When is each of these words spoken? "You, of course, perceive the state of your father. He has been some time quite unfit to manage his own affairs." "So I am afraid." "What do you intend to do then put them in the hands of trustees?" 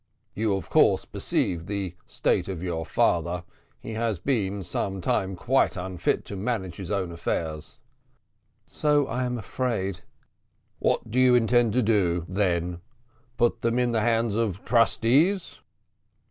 "You, 0.33 0.55
of 0.55 0.67
course, 0.71 1.05
perceive 1.05 1.67
the 1.67 1.95
state 2.07 2.47
of 2.47 2.63
your 2.63 2.87
father. 2.87 3.43
He 3.79 3.93
has 3.93 4.17
been 4.17 4.63
some 4.63 4.99
time 4.99 5.35
quite 5.35 5.77
unfit 5.77 6.25
to 6.25 6.35
manage 6.35 6.77
his 6.77 6.89
own 6.89 7.11
affairs." 7.11 7.77
"So 8.65 9.05
I 9.05 9.25
am 9.25 9.37
afraid." 9.37 9.99
"What 10.79 11.11
do 11.11 11.19
you 11.19 11.35
intend 11.35 11.73
to 11.73 11.83
do 11.83 12.25
then 12.27 12.81
put 13.37 13.61
them 13.61 13.77
in 13.77 13.91
the 13.91 14.01
hands 14.01 14.35
of 14.35 14.65
trustees?" 14.65 15.59